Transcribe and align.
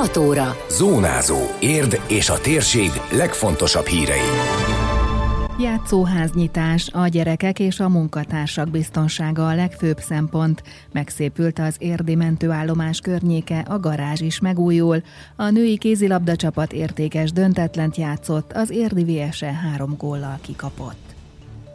6 0.00 0.16
óra. 0.16 0.56
Zónázó. 0.70 1.38
Érd 1.58 2.00
és 2.08 2.28
a 2.28 2.40
térség 2.40 2.90
legfontosabb 3.12 3.86
hírei. 3.86 4.28
Játszóháznyitás, 5.58 6.88
a 6.92 7.06
gyerekek 7.06 7.58
és 7.58 7.80
a 7.80 7.88
munkatársak 7.88 8.70
biztonsága 8.70 9.48
a 9.48 9.54
legfőbb 9.54 9.98
szempont. 9.98 10.62
Megszépült 10.92 11.58
az 11.58 11.74
érdi 11.78 12.14
mentőállomás 12.14 13.00
környéke, 13.00 13.64
a 13.68 13.78
garázs 13.78 14.20
is 14.20 14.40
megújul. 14.40 15.02
A 15.36 15.50
női 15.50 15.78
kézilabda 15.78 16.36
csapat 16.36 16.72
értékes 16.72 17.32
döntetlent 17.32 17.96
játszott, 17.96 18.52
az 18.52 18.70
érdi 18.70 19.04
VSE 19.04 19.52
három 19.52 19.94
góllal 19.96 20.38
kikapott. 20.42 21.09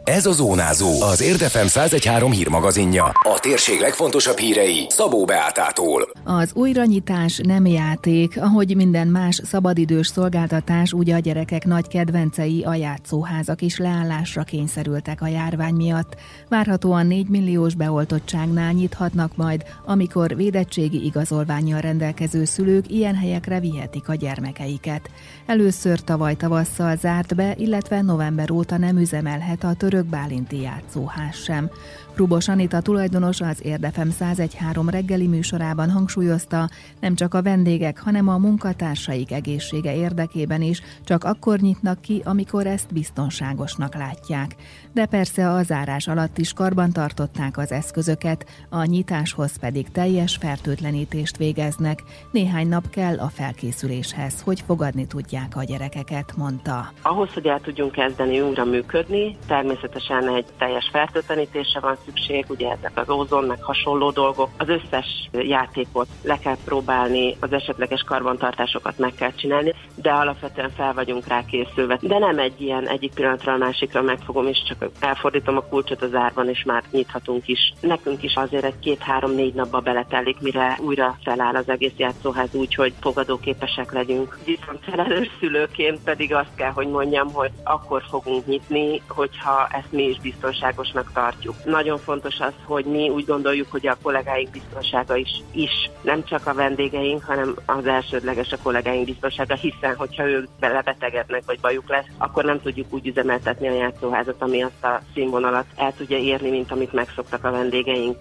Ez 0.08 0.26
a 0.26 0.32
Zónázó, 0.32 1.02
az 1.02 1.22
Érdefem 1.22 1.66
1013 1.66 2.32
hírmagazinja. 2.32 3.04
A 3.04 3.38
térség 3.40 3.80
legfontosabb 3.80 4.38
hírei 4.38 4.86
Szabó 4.88 5.24
Beátától. 5.24 6.08
Az 6.24 6.50
újranyitás 6.54 7.40
nem 7.42 7.66
játék, 7.66 8.40
ahogy 8.40 8.76
minden 8.76 9.08
más 9.08 9.40
szabadidős 9.44 10.06
szolgáltatás, 10.06 10.92
úgy 10.92 11.10
a 11.10 11.18
gyerekek 11.18 11.64
nagy 11.64 11.88
kedvencei 11.88 12.62
a 12.62 12.74
játszóházak 12.74 13.62
is 13.62 13.78
leállásra 13.78 14.42
kényszerültek 14.42 15.22
a 15.22 15.26
járvány 15.26 15.74
miatt. 15.74 16.16
Várhatóan 16.48 17.06
4 17.06 17.28
milliós 17.28 17.74
beoltottságnál 17.74 18.72
nyithatnak 18.72 19.36
majd, 19.36 19.64
amikor 19.86 20.36
védettségi 20.36 21.04
igazolványjal 21.04 21.80
rendelkező 21.80 22.44
szülők 22.44 22.90
ilyen 22.90 23.14
helyekre 23.14 23.60
vihetik 23.60 24.08
a 24.08 24.14
gyermekeiket. 24.14 25.10
Először 25.46 26.00
tavaly 26.00 26.34
tavasszal 26.34 26.96
zárt 26.96 27.34
be, 27.34 27.54
illetve 27.58 28.02
november 28.02 28.50
óta 28.50 28.76
nem 28.76 28.96
üzemelhet 28.96 29.64
a 29.64 29.74
török 29.74 29.94
török 29.96 30.10
bálinti 30.10 30.60
játszóház 30.60 31.36
sem. 31.36 31.70
Rubos 32.16 32.48
Anita 32.48 32.80
tulajdonos 32.80 33.40
az 33.40 33.64
Érdefem 33.64 34.08
1013 34.08 34.88
reggeli 34.88 35.26
műsorában 35.26 35.90
hangsúlyozta, 35.90 36.68
nem 37.00 37.14
csak 37.14 37.34
a 37.34 37.42
vendégek, 37.42 38.00
hanem 38.00 38.28
a 38.28 38.38
munkatársaik 38.38 39.32
egészsége 39.32 39.96
érdekében 39.96 40.62
is 40.62 40.82
csak 41.04 41.24
akkor 41.24 41.58
nyitnak 41.58 42.00
ki, 42.00 42.22
amikor 42.24 42.66
ezt 42.66 42.92
biztonságosnak 42.92 43.94
látják. 43.94 44.54
De 44.92 45.06
persze 45.06 45.50
a 45.50 45.62
zárás 45.62 46.08
alatt 46.08 46.38
is 46.38 46.52
karban 46.52 46.92
tartották 46.92 47.58
az 47.58 47.72
eszközöket, 47.72 48.46
a 48.68 48.84
nyitáshoz 48.84 49.58
pedig 49.58 49.90
teljes 49.90 50.36
fertőtlenítést 50.36 51.36
végeznek. 51.36 52.02
Néhány 52.30 52.68
nap 52.68 52.90
kell 52.90 53.18
a 53.18 53.28
felkészüléshez, 53.28 54.42
hogy 54.42 54.60
fogadni 54.66 55.06
tudják 55.06 55.56
a 55.56 55.64
gyerekeket, 55.64 56.36
mondta. 56.36 56.92
Ahhoz, 57.02 57.32
hogy 57.32 57.46
el 57.46 57.60
tudjunk 57.60 57.92
kezdeni 57.92 58.40
újra 58.40 58.64
működni, 58.64 59.36
természetesen 59.46 60.28
egy 60.28 60.46
teljes 60.58 60.88
fertőtlenítésre 60.92 61.80
van 61.80 61.96
szükség, 62.06 62.44
ugye 62.48 62.70
ezek 62.70 62.92
az 62.94 63.10
ózon, 63.10 63.44
meg 63.44 63.62
hasonló 63.62 64.10
dolgok. 64.10 64.50
Az 64.58 64.68
összes 64.68 65.28
játékot 65.32 66.08
le 66.22 66.38
kell 66.38 66.56
próbálni, 66.64 67.36
az 67.40 67.52
esetleges 67.52 68.02
karbantartásokat 68.02 68.98
meg 68.98 69.14
kell 69.14 69.32
csinálni, 69.32 69.74
de 69.94 70.10
alapvetően 70.10 70.70
fel 70.70 70.94
vagyunk 70.94 71.26
rá 71.26 71.44
készülve. 71.44 71.98
De 72.00 72.18
nem 72.18 72.38
egy 72.38 72.60
ilyen 72.60 72.88
egyik 72.88 73.14
pillanatra 73.14 73.52
a 73.52 73.56
másikra 73.56 74.02
megfogom, 74.02 74.46
és 74.46 74.62
csak 74.68 74.90
elfordítom 75.00 75.56
a 75.56 75.60
kulcsot 75.60 76.02
az 76.02 76.14
árban, 76.14 76.48
és 76.48 76.62
már 76.64 76.82
nyithatunk 76.90 77.48
is. 77.48 77.72
Nekünk 77.80 78.22
is 78.22 78.34
azért 78.34 78.64
egy 78.64 78.78
két-három-négy 78.78 79.54
napba 79.54 79.80
beletelik, 79.80 80.40
mire 80.40 80.78
újra 80.80 81.18
feláll 81.22 81.54
az 81.54 81.68
egész 81.68 81.96
játszóház 81.96 82.54
úgy, 82.54 82.74
hogy 82.74 82.92
fogadóképesek 83.00 83.92
legyünk. 83.92 84.38
Viszont 84.44 84.78
felelős 84.80 85.30
szülőként 85.40 85.98
pedig 86.04 86.34
azt 86.34 86.54
kell, 86.54 86.70
hogy 86.70 86.88
mondjam, 86.88 87.32
hogy 87.32 87.50
akkor 87.64 88.02
fogunk 88.10 88.46
nyitni, 88.46 89.02
hogyha 89.08 89.68
ezt 89.70 89.92
mi 89.92 90.02
is 90.02 90.20
biztonságosnak 90.20 91.12
tartjuk. 91.12 91.64
Nagyon 91.64 91.95
nagyon 91.96 92.20
fontos 92.20 92.40
az, 92.40 92.52
hogy 92.64 92.84
mi 92.84 93.08
úgy 93.08 93.24
gondoljuk, 93.24 93.70
hogy 93.70 93.86
a 93.86 93.96
kollégáink 94.02 94.50
biztonsága 94.50 95.16
is, 95.16 95.42
is 95.52 95.90
nem 96.02 96.24
csak 96.24 96.46
a 96.46 96.54
vendégeink, 96.54 97.24
hanem 97.24 97.54
az 97.66 97.86
elsődleges 97.86 98.52
a 98.52 98.58
kollégáink 98.62 99.04
biztonsága, 99.04 99.54
hiszen 99.54 99.94
hogyha 99.96 100.28
ők 100.28 100.48
belebetegednek, 100.60 101.42
vagy 101.46 101.60
bajuk 101.60 101.88
lesz, 101.88 102.06
akkor 102.18 102.44
nem 102.44 102.60
tudjuk 102.60 102.92
úgy 102.92 103.06
üzemeltetni 103.06 103.68
a 103.68 103.74
játszóházat, 103.74 104.42
ami 104.42 104.62
azt 104.62 104.84
a 104.84 105.00
színvonalat 105.14 105.66
el 105.76 105.94
tudja 105.96 106.18
érni, 106.18 106.50
mint 106.50 106.70
amit 106.70 106.92
megszoktak 106.92 107.44
a 107.44 107.50
vendégeink. 107.50 108.16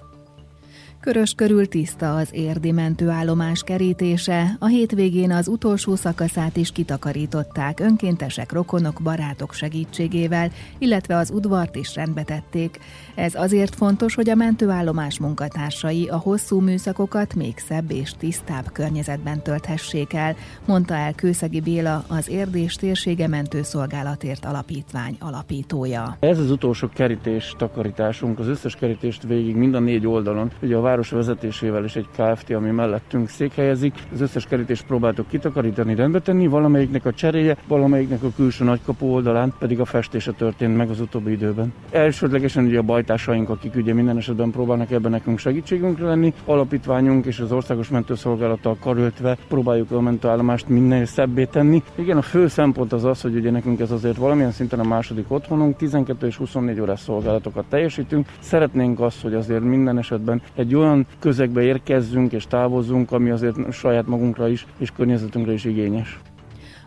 Körös 1.06 1.34
körül 1.34 1.68
tiszta 1.68 2.16
az 2.16 2.30
érdi 2.32 2.72
mentőállomás 2.72 3.64
kerítése, 3.64 4.56
a 4.60 4.66
hétvégén 4.66 5.32
az 5.32 5.48
utolsó 5.48 5.96
szakaszát 5.96 6.58
is 6.58 6.72
kitakarították 6.72 7.80
önkéntesek, 7.80 8.52
rokonok, 8.52 9.00
barátok 9.04 9.54
segítségével, 9.54 10.52
illetve 10.78 11.16
az 11.18 11.32
udvart 11.32 11.76
is 11.76 11.96
rendbe 11.96 12.24
tették. 12.24 12.80
Ez 13.16 13.36
azért 13.36 13.76
fontos, 13.76 14.16
hogy 14.16 14.30
a 14.30 14.36
mentőállomás 14.36 15.20
munkatársai 15.20 16.08
a 16.08 16.18
hosszú 16.18 16.60
műszakokat 16.60 17.36
még 17.36 17.58
szebb 17.58 17.92
és 17.92 18.12
tisztább 18.18 18.72
környezetben 18.72 19.42
tölthessék 19.42 20.14
el, 20.14 20.36
mondta 20.68 20.94
el 20.94 21.14
Kőszegi 21.14 21.62
Béla, 21.62 22.04
az 22.08 22.30
Érdés 22.30 22.76
Térsége 22.76 23.28
Mentőszolgálatért 23.28 24.46
Alapítvány 24.46 25.18
alapítója. 25.20 26.18
Ez 26.20 26.40
az 26.40 26.52
utolsó 26.52 26.90
kerítés 26.94 27.54
takarításunk, 27.58 28.40
az 28.40 28.48
összes 28.48 28.76
kerítést 28.76 29.24
végig 29.24 29.56
mind 29.56 29.74
a 29.76 29.80
négy 29.80 30.08
oldalon, 30.08 30.52
ugye 30.62 30.76
a 30.76 30.82
város 30.96 31.10
vezetésével 31.10 31.84
és 31.84 31.96
egy 31.96 32.08
Kft., 32.18 32.52
ami 32.52 32.70
mellettünk 32.70 33.30
székhelyezik. 33.30 33.94
Az 34.14 34.22
összes 34.22 34.46
kerítést 34.46 34.86
próbáltuk 34.86 35.28
kitakarítani, 35.28 35.96
rendbe 35.96 36.20
tenni, 36.20 36.48
valamelyiknek 36.48 37.06
a 37.06 37.14
cseréje, 37.14 37.58
valamelyiknek 37.68 38.24
a 38.24 38.32
külső 38.36 38.64
nagykapu 38.64 39.06
oldalán 39.06 39.54
pedig 39.60 39.80
a 39.80 39.86
festése 39.86 40.32
történt 40.32 40.78
meg 40.78 40.90
az 40.90 41.00
utóbbi 41.00 41.32
időben. 41.32 41.74
Elsődlegesen 41.92 42.66
ugye 42.66 42.78
a 42.78 42.82
bajtásaink, 42.82 43.50
akik 43.50 43.76
ugye 43.76 43.94
minden 43.94 44.18
esetben 44.18 44.52
próbálnak 44.52 44.92
ebben 44.92 45.12
nekünk 45.12 45.40
segítségünkre 45.40 46.06
lenni, 46.06 46.34
alapítványunk 46.46 47.26
és 47.26 47.40
az 47.40 47.52
Országos 47.52 47.90
Mentőszolgálattal 47.90 48.78
karöltve 48.80 49.38
próbáljuk 49.48 49.92
a 49.92 50.02
mentőállomást 50.02 50.68
minél 50.68 51.06
szebbé 51.06 51.46
tenni. 51.46 51.84
Igen, 51.96 52.18
a 52.18 52.22
fő 52.22 52.48
szempont 52.48 52.94
az 52.94 53.04
az, 53.04 53.22
hogy 53.22 53.36
ugye 53.36 53.52
nekünk 53.52 53.80
ez 53.80 53.92
azért 53.92 54.18
valamilyen 54.18 54.52
szinten 54.52 54.80
a 54.80 54.84
második 54.84 55.32
otthonunk, 55.32 55.78
12 55.78 56.28
és 56.28 56.36
24 56.36 56.80
órás 56.80 57.00
szolgálatokat 57.00 57.66
teljesítünk. 57.70 58.28
Szeretnénk 58.40 59.00
azt, 59.00 59.22
hogy 59.22 59.34
azért 59.34 59.64
minden 59.64 59.98
esetben 60.06 60.42
egy 60.56 60.76
olyan 60.76 60.85
közegbe 61.20 61.62
érkezzünk 61.62 62.32
és 62.32 62.48
távozzunk, 62.48 63.12
ami 63.12 63.30
azért 63.30 63.72
saját 63.72 64.08
magunkra 64.08 64.48
is 64.48 64.66
és 64.78 64.92
környezetünkre 64.92 65.54
is 65.54 65.66
igényes. 65.66 66.20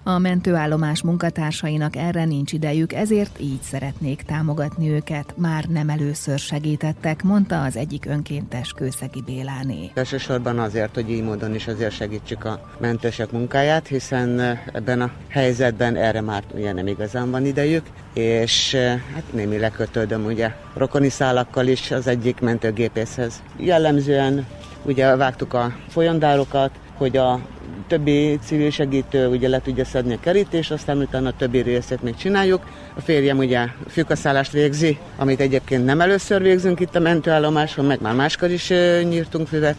A 0.03 0.19
mentőállomás 0.19 1.03
munkatársainak 1.03 1.97
erre 1.97 2.25
nincs 2.25 2.53
idejük, 2.53 2.93
ezért 2.93 3.41
így 3.41 3.63
szeretnék 3.63 4.23
támogatni 4.23 4.91
őket. 4.91 5.35
Már 5.37 5.65
nem 5.65 5.89
először 5.89 6.39
segítettek, 6.39 7.23
mondta 7.23 7.63
az 7.63 7.77
egyik 7.77 8.07
önkéntes 8.07 8.73
Kőszegi 8.73 9.23
Béláné. 9.27 9.91
Elsősorban 9.95 10.59
azért, 10.59 10.95
hogy 10.95 11.11
így 11.11 11.23
módon 11.23 11.55
is 11.55 11.67
azért 11.67 11.95
segítsük 11.95 12.45
a 12.45 12.61
mentősek 12.79 13.31
munkáját, 13.31 13.87
hiszen 13.87 14.59
ebben 14.73 15.01
a 15.01 15.11
helyzetben 15.29 15.97
erre 15.97 16.21
már 16.21 16.43
ugye 16.55 16.73
nem 16.73 16.87
igazán 16.87 17.31
van 17.31 17.47
idejük, 17.47 17.87
és 18.13 18.75
hát 19.15 19.33
némi 19.33 19.59
lekötődöm 19.59 20.25
ugye 20.25 20.55
rokoni 20.75 21.09
szálakkal 21.09 21.67
is 21.67 21.91
az 21.91 22.07
egyik 22.07 22.41
mentőgépészhez. 22.41 23.43
Jellemzően 23.57 24.47
ugye 24.83 25.17
vágtuk 25.17 25.55
a 25.55 25.73
folyondárokat, 25.89 26.71
hogy 26.95 27.17
a 27.17 27.41
többi 27.89 28.39
civil 28.45 28.71
segítő 28.71 29.29
ugye 29.29 29.49
le 29.49 29.61
tudja 29.61 29.85
szedni 29.85 30.15
a 30.15 30.21
kerítést, 30.21 30.71
aztán 30.71 30.99
utána 30.99 31.29
a 31.29 31.37
többi 31.37 31.59
részét 31.61 32.03
még 32.03 32.17
csináljuk. 32.17 32.63
A 32.95 33.01
férjem 33.01 33.39
ugye 33.39 33.67
fűkaszállást 33.89 34.53
végzi, 34.53 34.99
amit 35.17 35.41
egyébként 35.41 35.85
nem 35.85 36.01
először 36.01 36.43
végzünk 36.43 36.81
itt 36.81 36.97
a 36.97 37.01
mentőállomáson, 37.01 37.85
meg 37.85 38.01
már 38.01 38.15
máskor 38.15 38.51
is 38.51 38.69
nyírtunk 39.09 39.47
füvet. 39.47 39.77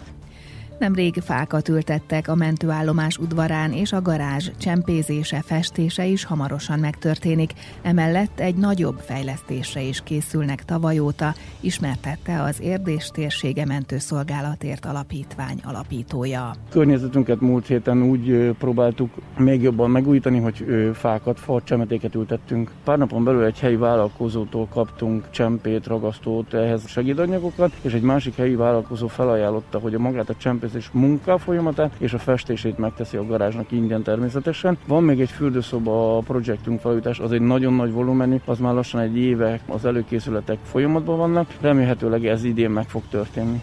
Nemrég 0.80 1.16
fákat 1.22 1.68
ültettek 1.70 2.28
a 2.28 2.36
mentőállomás 2.36 3.18
udvarán, 3.18 3.74
és 3.74 3.92
a 3.92 4.02
garázs 4.02 4.50
csempézése, 4.60 5.42
festése 5.46 6.06
is 6.06 6.24
hamarosan 6.24 6.80
megtörténik. 6.80 7.54
Emellett 7.82 8.40
egy 8.40 8.56
nagyobb 8.56 9.00
fejlesztésre 9.00 9.82
is 9.82 10.02
készülnek 10.04 10.66
tavaly 10.66 11.00
óta, 11.00 11.34
ismertette 11.60 12.42
az 12.42 12.62
Érdés 12.62 13.10
térsége 13.14 13.66
mentőszolgálatért 13.66 14.86
alapítvány 14.86 15.60
alapítója. 15.64 16.52
Környezetünket 16.70 17.42
múlt 17.42 17.68
héten 17.68 18.04
úgy 18.04 18.56
próbáltuk 18.60 19.12
még 19.38 19.62
jobban 19.62 19.90
megújítani, 19.90 20.40
hogy 20.40 20.66
fákat, 20.94 21.40
fa, 21.40 21.62
csemetéket 21.64 22.16
ültettünk. 22.16 22.72
Pár 22.84 22.98
napon 22.98 23.24
belül 23.24 23.44
egy 23.44 23.60
helyi 23.60 23.76
vállalkozótól 23.76 24.68
kaptunk 24.68 25.30
csempét, 25.30 25.88
ragasztót, 25.88 26.54
ehhez 26.54 26.88
segédanyagokat, 26.88 27.72
és 27.82 27.94
egy 27.94 28.02
másik 28.02 28.36
helyi 28.36 28.56
vállalkozó 28.56 29.08
felajánlotta, 29.08 29.80
hogy 29.80 29.94
a 29.94 30.00
magát 30.00 30.30
a 30.30 30.36
csempét 30.36 30.68
és 30.76 30.90
munka 30.92 31.38
folyamatát, 31.38 31.94
és 31.98 32.14
a 32.14 32.18
festését 32.20 32.78
megteszi 32.78 33.18
a 33.18 33.26
garázsnak 33.26 33.72
ingyen 33.72 34.04
természetesen. 34.04 34.78
Van 34.88 35.04
még 35.04 35.20
egy 35.20 35.30
fürdőszoba 35.30 36.18
a 36.18 36.20
projektünk 36.20 36.80
felújítás, 36.80 37.20
az 37.20 37.32
egy 37.32 37.42
nagyon 37.42 37.74
nagy 37.74 37.92
volumenű, 37.92 38.36
az 38.46 38.60
már 38.60 38.74
lassan 38.74 39.02
egy 39.02 39.18
éve 39.18 39.60
az 39.68 39.86
előkészületek 39.86 40.58
folyamatban 40.64 41.18
vannak, 41.18 41.56
remélhetőleg 41.62 42.26
ez 42.26 42.44
idén 42.44 42.70
meg 42.70 42.88
fog 42.90 43.04
történni. 43.10 43.62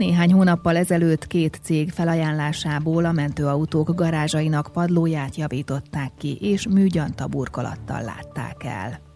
Néhány 0.00 0.32
hónappal 0.32 0.76
ezelőtt 0.76 1.26
két 1.26 1.60
cég 1.62 1.90
felajánlásából 1.90 3.04
a 3.04 3.12
mentőautók 3.12 3.94
garázsainak 3.94 4.70
padlóját 4.72 5.36
javították 5.36 6.10
ki, 6.18 6.38
és 6.40 6.68
műgyanta 6.68 7.26
burkolattal 7.26 8.02
látták 8.02 8.64
el. 8.64 9.09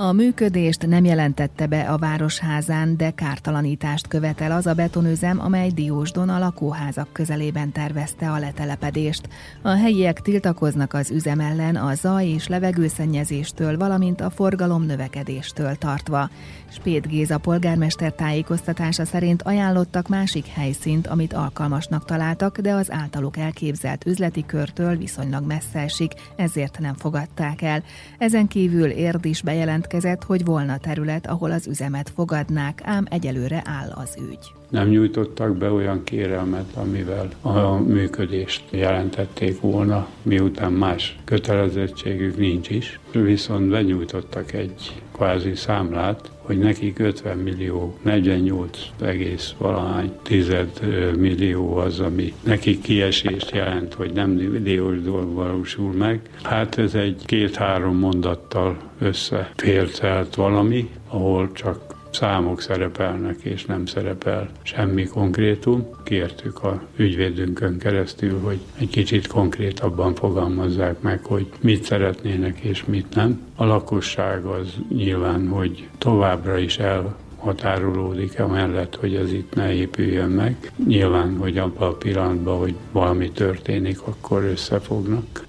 A 0.00 0.12
működést 0.12 0.86
nem 0.86 1.04
jelentette 1.04 1.66
be 1.66 1.80
a 1.80 1.98
Városházán, 1.98 2.96
de 2.96 3.10
kártalanítást 3.10 4.08
követel 4.08 4.52
az 4.52 4.66
a 4.66 4.74
betonüzem, 4.74 5.40
amely 5.40 5.70
Diósdon 5.70 6.28
a 6.28 6.38
lakóházak 6.38 7.12
közelében 7.12 7.72
tervezte 7.72 8.30
a 8.30 8.38
letelepedést. 8.38 9.28
A 9.62 9.68
helyiek 9.68 10.20
tiltakoznak 10.20 10.94
az 10.94 11.10
üzem 11.10 11.40
ellen 11.40 11.76
a 11.76 11.94
zaj 11.94 12.26
és 12.26 12.48
levegőszennyezéstől, 12.48 13.76
valamint 13.76 14.20
a 14.20 14.30
forgalom 14.30 14.82
növekedéstől 14.82 15.74
tartva. 15.76 16.30
Spét 16.70 17.08
Géza 17.08 17.38
polgármester 17.38 18.12
tájékoztatása 18.12 19.04
szerint 19.04 19.42
ajánlottak 19.42 20.08
másik 20.08 20.46
helyszínt, 20.46 21.06
amit 21.06 21.32
alkalmasnak 21.32 22.04
találtak, 22.04 22.58
de 22.58 22.72
az 22.72 22.92
általuk 22.92 23.36
elképzelt 23.36 24.06
üzleti 24.06 24.46
körtől 24.46 24.96
viszonylag 24.96 25.46
messze 25.46 25.78
esik, 25.78 26.12
ezért 26.36 26.78
nem 26.78 26.94
fogadták 26.94 27.62
el. 27.62 27.82
Ezen 28.18 28.48
kívül 28.48 28.90
Érd 28.90 29.24
is 29.24 29.42
bejelentkezett, 29.88 30.24
hogy 30.24 30.44
volna 30.44 30.78
terület, 30.78 31.26
ahol 31.26 31.50
az 31.50 31.66
üzemet 31.66 32.10
fogadnák, 32.14 32.80
ám 32.84 33.06
egyelőre 33.10 33.62
áll 33.64 33.90
az 33.90 34.16
ügy 34.30 34.52
nem 34.68 34.88
nyújtottak 34.88 35.56
be 35.56 35.70
olyan 35.70 36.04
kérelmet, 36.04 36.66
amivel 36.74 37.28
a 37.40 37.76
működést 37.76 38.62
jelentették 38.70 39.60
volna, 39.60 40.08
miután 40.22 40.72
más 40.72 41.18
kötelezettségük 41.24 42.36
nincs 42.36 42.70
is. 42.70 43.00
Viszont 43.12 43.68
benyújtottak 43.68 44.52
egy 44.52 45.02
kvázi 45.12 45.54
számlát, 45.54 46.30
hogy 46.38 46.58
nekik 46.58 46.98
50 46.98 47.36
millió, 47.36 47.98
48 48.02 48.78
egész 49.00 49.54
valahány 49.58 50.12
tized 50.22 50.80
millió 51.16 51.76
az, 51.76 52.00
ami 52.00 52.32
nekik 52.44 52.80
kiesést 52.80 53.50
jelent, 53.50 53.94
hogy 53.94 54.12
nem 54.12 54.30
milliós 54.30 54.96
valósul 55.32 55.92
meg. 55.92 56.20
Hát 56.42 56.78
ez 56.78 56.94
egy 56.94 57.22
két-három 57.24 57.98
mondattal 57.98 58.76
összefértelt 58.98 60.34
valami, 60.34 60.90
ahol 61.08 61.52
csak 61.52 61.87
számok 62.10 62.60
szerepelnek, 62.60 63.40
és 63.42 63.64
nem 63.64 63.86
szerepel 63.86 64.48
semmi 64.62 65.04
konkrétum. 65.04 65.86
Kértük 66.02 66.62
a 66.62 66.82
ügyvédünkön 66.96 67.78
keresztül, 67.78 68.40
hogy 68.40 68.58
egy 68.78 68.90
kicsit 68.90 69.26
konkrétabban 69.26 70.14
fogalmazzák 70.14 71.00
meg, 71.00 71.24
hogy 71.24 71.46
mit 71.60 71.84
szeretnének 71.84 72.58
és 72.58 72.84
mit 72.84 73.14
nem. 73.14 73.40
A 73.56 73.64
lakosság 73.64 74.44
az 74.44 74.74
nyilván, 74.88 75.48
hogy 75.48 75.88
továbbra 75.98 76.58
is 76.58 76.78
el 76.78 77.16
határolódik 77.38 78.40
amellett, 78.40 78.96
hogy 78.96 79.14
ez 79.14 79.32
itt 79.32 79.54
ne 79.54 79.72
épüljön 79.72 80.30
meg. 80.30 80.72
Nyilván, 80.86 81.36
hogy 81.36 81.58
abban 81.58 81.88
a 81.88 81.92
pillanatban, 81.92 82.58
hogy 82.58 82.74
valami 82.92 83.30
történik, 83.30 84.00
akkor 84.02 84.42
összefognak. 84.42 85.46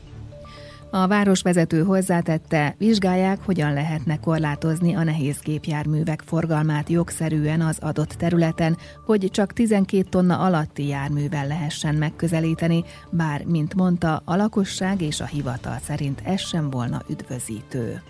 A 0.91 1.07
városvezető 1.07 1.83
hozzátette, 1.83 2.75
vizsgálják, 2.77 3.39
hogyan 3.45 3.74
lehetne 3.74 4.19
korlátozni 4.19 4.94
a 4.94 5.03
nehéz 5.03 5.39
gépjárművek 5.39 6.21
forgalmát 6.25 6.89
jogszerűen 6.89 7.62
az 7.62 7.77
adott 7.81 8.09
területen, 8.09 8.77
hogy 9.06 9.27
csak 9.31 9.53
12 9.53 10.03
tonna 10.09 10.39
alatti 10.39 10.88
járművel 10.88 11.47
lehessen 11.47 11.95
megközelíteni, 11.95 12.83
bár, 13.09 13.44
mint 13.45 13.75
mondta, 13.75 14.21
a 14.25 14.36
lakosság 14.36 15.01
és 15.01 15.21
a 15.21 15.25
hivatal 15.25 15.77
szerint 15.83 16.21
ez 16.24 16.39
sem 16.39 16.69
volna 16.69 17.01
üdvözítő. 17.09 18.01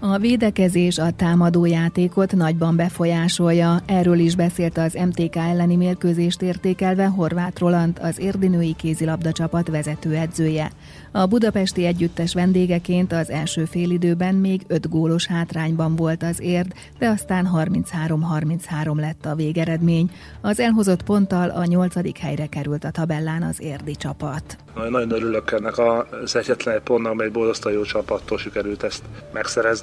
A 0.00 0.18
védekezés 0.18 0.98
a 0.98 1.10
támadójátékot 1.10 2.32
nagyban 2.32 2.76
befolyásolja, 2.76 3.80
erről 3.86 4.18
is 4.18 4.36
beszélt 4.36 4.78
az 4.78 4.98
MTK 5.06 5.36
elleni 5.36 5.76
mérkőzést 5.76 6.42
értékelve 6.42 7.06
Horváth 7.06 7.60
Roland, 7.60 7.98
az 8.02 8.18
érdinői 8.18 8.74
kézilabda 8.76 9.32
csapat 9.32 9.68
vezetőedzője. 9.68 10.70
A 11.12 11.26
budapesti 11.26 11.84
együttes 11.84 12.34
vendégeként 12.34 13.12
az 13.12 13.30
első 13.30 13.64
félidőben 13.64 14.34
még 14.34 14.62
öt 14.66 14.88
gólos 14.88 15.26
hátrányban 15.26 15.96
volt 15.96 16.22
az 16.22 16.40
érd, 16.40 16.72
de 16.98 17.08
aztán 17.08 17.48
33-33 17.54 18.94
lett 18.94 19.26
a 19.26 19.34
végeredmény. 19.34 20.10
Az 20.40 20.60
elhozott 20.60 21.02
ponttal 21.02 21.50
a 21.50 21.64
nyolcadik 21.64 22.18
helyre 22.18 22.46
került 22.46 22.84
a 22.84 22.90
tabellán 22.90 23.42
az 23.42 23.62
érdi 23.62 23.96
csapat. 23.96 24.56
Nagyon 24.74 25.10
örülök 25.10 25.52
ennek 25.52 25.78
az 25.78 26.36
egyetlen 26.36 26.80
pontnak, 26.84 27.12
amely 27.12 27.28
borzasztóan 27.28 27.74
jó 27.74 27.82
csapattól 27.82 28.38
sikerült 28.38 28.82
ezt 28.82 29.02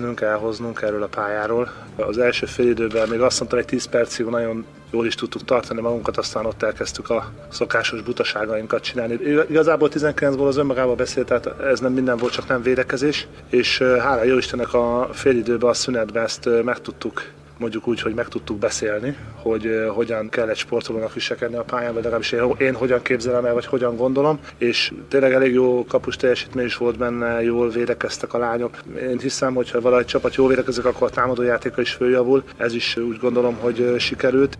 megszereznünk, 0.06 0.22
elhoznunk 0.22 0.81
erről 0.81 1.04
a 1.04 1.07
pályáról. 1.07 1.72
Az 1.96 2.18
első 2.18 2.46
fél 2.46 2.69
időben 2.69 3.10
még 3.10 3.22
azt 3.22 3.40
mondtam, 3.40 3.60
hogy 3.60 3.68
10 3.68 3.86
percig 3.86 4.25
nagyon 4.25 4.66
jól 4.92 5.06
is 5.06 5.16
tudtuk 5.16 5.44
tartani 5.44 5.81
magunkat, 5.81 6.18
aztán 6.18 6.46
ott 6.46 6.63
elkezdtük 6.63 7.10
a 7.10 7.31
szokásos 7.50 8.02
butaságainkat 8.02 8.84
csinálni. 8.84 9.18
Igazából 9.50 9.90
19 9.90 10.36
gól 10.36 10.48
az 10.48 10.57
önmagában 10.57 10.96
beszélt, 10.96 11.28
tehát 11.28 11.60
ez 11.62 11.80
nem 11.80 11.94
minden 11.94 12.18
volt, 12.18 12.34
csak 12.34 12.48
nem 12.48 12.62
védekezés, 12.62 13.28
és 13.50 13.78
hála 13.78 14.24
jó 14.24 14.38
Istennek 14.38 14.74
a 14.74 15.10
fél 15.12 15.36
időben, 15.38 15.69
a 15.69 15.74
szünetben 15.74 16.24
ezt 16.24 16.50
meg 16.63 16.80
tudtuk 16.81 17.24
mondjuk 17.57 17.88
úgy, 17.88 18.02
hogy 18.02 18.13
meg 18.13 18.28
tudtuk 18.28 18.57
beszélni, 18.57 19.16
hogy 19.36 19.69
hogyan 19.94 20.30
kell 20.30 20.50
egy 20.50 20.57
sportolónak 20.57 21.13
viselkedni 21.13 21.56
a 21.56 21.63
pályán, 21.63 21.94
vagy 21.94 22.04
legalábbis 22.04 22.31
én, 22.31 22.54
én 22.57 22.74
hogyan 22.74 23.02
képzelem 23.02 23.46
el, 23.46 23.54
vagy 23.54 23.66
hogyan 23.66 23.96
gondolom, 23.96 24.40
és 24.57 24.94
tényleg 25.07 25.34
elég 25.34 25.54
jó 25.54 25.86
kapus 25.86 26.16
teljesítmény 26.16 26.66
is 26.66 26.78
volt 26.78 26.98
benne, 26.98 27.44
jól 27.44 27.69
védekeztek 27.69 28.34
a 28.34 28.38
lányok. 28.38 28.78
Én 29.02 29.19
hiszem, 29.19 29.54
hogy 29.54 29.72
ha 29.72 29.81
valahogy 29.81 30.06
csapat 30.06 30.36
jól 30.36 30.48
védekezik, 30.48 30.86
akkor 30.86 31.07
a 31.07 31.12
támadójátéka 31.12 31.81
is 31.81 31.92
följavul. 31.92 32.44
Ez 32.57 32.74
is 32.74 32.98
úgy 32.98 33.18
gondolom, 33.18 33.56
hogy 33.56 33.96
sikerült. 33.98 34.58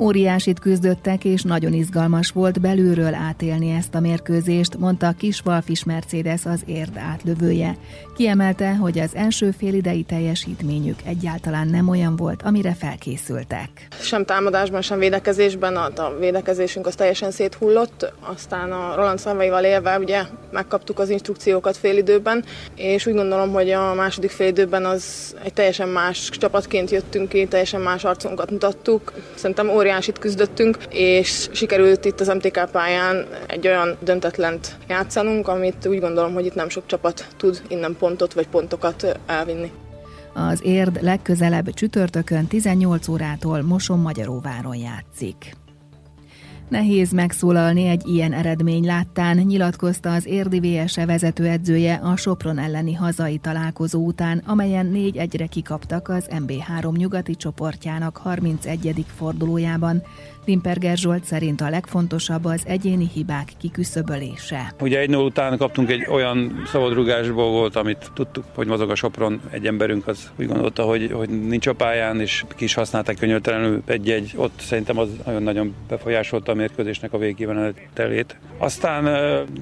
Óriásit 0.00 0.58
küzdöttek, 0.58 1.24
és 1.24 1.42
nagyon 1.42 1.72
izgalmas 1.72 2.30
volt 2.30 2.60
belülről 2.60 3.14
átélni 3.14 3.70
ezt 3.70 3.94
a 3.94 4.00
mérkőzést, 4.00 4.78
mondta 4.78 5.06
a 5.06 5.14
kis 5.18 5.40
Valfis 5.40 5.84
Mercedes 5.84 6.44
az 6.44 6.62
érd 6.66 6.96
átlövője. 6.96 7.76
Kiemelte, 8.16 8.74
hogy 8.74 8.98
az 8.98 9.14
első 9.14 9.50
félidei 9.50 10.02
teljesítményük 10.02 10.98
egyáltalán 11.04 11.68
nem 11.68 11.88
olyan 11.88 12.16
volt, 12.16 12.42
amire 12.42 12.74
felkészültek. 12.74 13.68
Sem 14.00 14.24
támadásban, 14.24 14.82
sem 14.82 14.98
védekezésben, 14.98 15.76
a 15.76 16.18
védekezésünk 16.18 16.86
az 16.86 16.94
teljesen 16.94 17.30
széthullott, 17.30 18.12
aztán 18.20 18.72
a 18.72 18.94
Roland 18.94 19.18
szavaival 19.18 19.64
élve 19.64 19.98
ugye 19.98 20.22
megkaptuk 20.50 20.98
az 20.98 21.08
instrukciókat 21.08 21.76
félidőben, 21.76 22.44
és 22.74 23.06
úgy 23.06 23.14
gondolom, 23.14 23.52
hogy 23.52 23.70
a 23.70 23.94
második 23.94 24.30
félidőben 24.30 24.84
az 24.84 25.34
egy 25.42 25.52
teljesen 25.52 25.88
más 25.88 26.28
csapatként 26.28 26.90
jöttünk 26.90 27.28
ki, 27.28 27.46
teljesen 27.46 27.80
más 27.80 28.04
arcunkat 28.04 28.50
mutattuk. 28.50 29.12
Szerintem 29.34 29.68
óriási 29.68 29.88
óriásit 29.90 30.18
küzdöttünk, 30.18 30.78
és 30.90 31.48
sikerült 31.52 32.04
itt 32.04 32.20
az 32.20 32.28
MTK 32.28 32.70
pályán 32.72 33.26
egy 33.46 33.66
olyan 33.66 33.96
döntetlent 34.00 34.76
játszanunk, 34.88 35.48
amit 35.48 35.86
úgy 35.86 36.00
gondolom, 36.00 36.32
hogy 36.32 36.46
itt 36.46 36.54
nem 36.54 36.68
sok 36.68 36.86
csapat 36.86 37.26
tud 37.36 37.62
innen 37.68 37.96
pontot 37.98 38.32
vagy 38.32 38.46
pontokat 38.46 39.18
elvinni. 39.26 39.72
Az 40.34 40.60
érd 40.64 41.02
legközelebb 41.02 41.70
csütörtökön 41.70 42.46
18 42.46 43.08
órától 43.08 43.62
Moson 43.62 43.98
Magyaróváron 43.98 44.76
játszik. 44.76 45.54
Nehéz 46.70 47.12
megszólalni 47.12 47.86
egy 47.86 48.08
ilyen 48.08 48.32
eredmény 48.32 48.84
láttán, 48.84 49.36
nyilatkozta 49.36 50.12
az 50.12 50.26
érdi 50.26 50.60
VSE 50.60 51.06
vezetőedzője 51.06 51.94
a 51.94 52.16
Sopron 52.16 52.58
elleni 52.58 52.94
hazai 52.94 53.38
találkozó 53.38 54.06
után, 54.06 54.42
amelyen 54.46 54.86
négy 54.86 55.16
egyre 55.16 55.46
kikaptak 55.46 56.08
az 56.08 56.28
MB3 56.30 56.96
nyugati 56.96 57.34
csoportjának 57.34 58.16
31. 58.16 59.04
fordulójában. 59.16 60.02
Limperger 60.46 60.96
Zsolt 60.96 61.24
szerint 61.24 61.60
a 61.60 61.68
legfontosabb 61.68 62.44
az 62.44 62.62
egyéni 62.66 63.08
hibák 63.14 63.52
kiküszöbölése. 63.58 64.72
Ugye 64.80 64.98
egy 64.98 65.08
nő 65.08 65.16
után 65.16 65.58
kaptunk 65.58 65.90
egy 65.90 66.06
olyan 66.08 66.62
szabadrugásból 66.66 67.50
volt, 67.50 67.76
amit 67.76 68.10
tudtuk, 68.14 68.44
hogy 68.54 68.66
mozog 68.66 68.90
a 68.90 68.94
Sopron, 68.94 69.40
egy 69.50 69.66
emberünk 69.66 70.06
az 70.06 70.30
úgy 70.38 70.46
gondolta, 70.46 70.82
hogy, 70.82 71.12
hogy 71.12 71.28
nincs 71.28 71.66
a 71.66 71.72
pályán, 71.72 72.20
és 72.20 72.44
kis 72.56 72.74
használták 72.74 73.16
könyörtelenül 73.16 73.82
egy-egy, 73.86 74.32
ott 74.36 74.60
szerintem 74.60 74.98
az 74.98 75.08
nagyon-nagyon 75.24 75.74
befolyásolta 75.88 76.52
a 76.52 76.54
mérkőzésnek 76.54 77.12
a 77.12 77.18
telét. 77.92 78.36
Aztán 78.58 79.04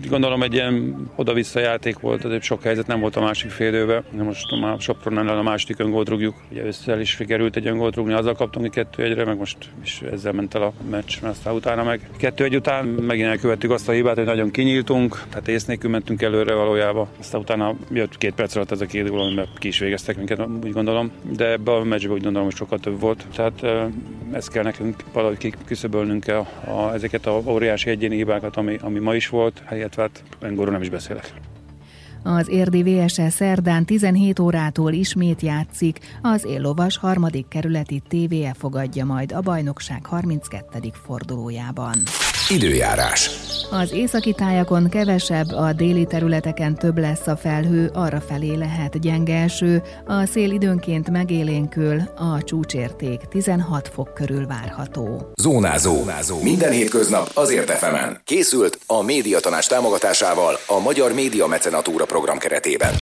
gondolom 0.08 0.42
egy 0.42 0.54
ilyen 0.54 1.08
oda-vissza 1.14 1.60
játék 1.60 1.98
volt, 1.98 2.24
azért 2.24 2.42
sok 2.42 2.62
helyzet 2.62 2.86
nem 2.86 3.00
volt 3.00 3.16
a 3.16 3.20
másik 3.20 3.50
félőbe. 3.50 4.02
Most 4.10 4.60
már 4.60 4.80
Sopron 4.80 5.18
ellen 5.18 5.38
a 5.38 5.42
második 5.42 5.78
öngót 5.78 6.08
rúgjuk, 6.08 6.34
ugye 6.50 6.64
össze 6.64 7.00
is 7.00 7.10
sikerült 7.10 7.56
egy 7.56 7.66
öngót 7.66 7.94
rúgni, 7.94 8.12
azzal 8.12 8.34
kaptunk 8.34 8.66
egy 8.66 8.72
kettő 8.72 9.02
egyre, 9.02 9.24
meg 9.24 9.38
most 9.38 9.56
is 9.84 10.02
ezzel 10.12 10.32
ment 10.32 10.54
el 10.54 10.62
a 10.62 10.67
meccs, 10.90 11.16
aztán 11.22 11.54
utána 11.54 11.82
meg 11.82 12.10
kettő 12.16 12.44
egy 12.44 12.56
után 12.56 12.84
megint 12.84 13.28
elkövettük 13.28 13.70
azt 13.70 13.88
a 13.88 13.92
hibát, 13.92 14.16
hogy 14.16 14.24
nagyon 14.24 14.50
kinyíltunk, 14.50 15.22
tehát 15.28 15.48
ész 15.48 15.64
nélkül 15.64 15.90
mentünk 15.90 16.22
előre 16.22 16.54
valójában. 16.54 17.08
Aztán 17.18 17.40
utána 17.40 17.74
jött 17.92 18.18
két 18.18 18.34
perc 18.34 18.56
alatt 18.56 18.70
ez 18.70 18.80
a 18.80 18.86
két 18.86 19.08
gól, 19.08 19.20
amiben 19.20 19.46
ki 19.58 19.68
is 19.68 19.78
végeztek 19.78 20.16
minket, 20.16 20.46
úgy 20.62 20.72
gondolom, 20.72 21.12
de 21.36 21.50
ebbe 21.50 21.72
a 21.72 21.84
meccsben 21.84 22.12
úgy 22.12 22.22
gondolom, 22.22 22.46
hogy 22.46 22.56
sokkal 22.56 22.78
több 22.78 23.00
volt. 23.00 23.26
Tehát 23.34 23.62
ezt 24.32 24.50
kell 24.50 24.62
nekünk 24.62 24.96
valahogy 25.12 25.38
kiküszöbölnünk 25.38 26.26
a, 26.28 26.38
a, 26.64 26.92
ezeket 26.94 27.26
a 27.26 27.42
óriási 27.46 27.90
egyéni 27.90 28.16
hibákat, 28.16 28.56
ami, 28.56 28.78
ami 28.80 28.98
ma 28.98 29.14
is 29.14 29.28
volt, 29.28 29.62
illetve 29.70 30.02
hát 30.02 30.22
Engorról 30.40 30.72
nem 30.72 30.82
is 30.82 30.90
beszélek. 30.90 31.32
Az 32.22 32.48
érdi 32.48 32.82
VSE 32.82 33.30
szerdán 33.30 33.84
17 33.84 34.38
órától 34.38 34.92
ismét 34.92 35.40
játszik, 35.40 35.98
az 36.22 36.44
Éllovas 36.44 36.96
harmadik 36.96 37.48
kerületi 37.48 38.02
TVE 38.08 38.54
fogadja 38.54 39.04
majd 39.04 39.32
a 39.32 39.40
bajnokság 39.40 40.06
32. 40.06 40.90
fordulójában. 40.92 41.96
Időjárás. 42.50 43.30
Az 43.70 43.92
északi 43.92 44.32
tájakon 44.32 44.88
kevesebb, 44.88 45.52
a 45.52 45.72
déli 45.72 46.04
területeken 46.04 46.74
több 46.74 46.98
lesz 46.98 47.26
a 47.26 47.36
felhő, 47.36 47.90
arra 47.94 48.20
felé 48.20 48.54
lehet 48.54 49.00
gyenge 49.00 49.42
eső, 49.42 49.82
a 50.06 50.26
szél 50.26 50.50
időnként 50.50 51.10
megélénkül, 51.10 52.00
a 52.16 52.42
csúcsérték 52.42 53.20
16 53.20 53.88
fok 53.88 54.14
körül 54.14 54.46
várható. 54.46 55.32
Zónázó. 55.42 55.94
Zónázó. 55.94 56.42
Minden 56.42 56.72
hétköznap 56.72 57.30
azért 57.34 57.70
efemen. 57.70 58.20
Készült 58.24 58.78
a 58.86 59.02
médiatanás 59.02 59.66
támogatásával 59.66 60.58
a 60.66 60.78
Magyar 60.78 61.12
Média 61.12 61.46
Mecenatúra 61.46 62.04
program 62.04 62.38
keretében. 62.38 62.94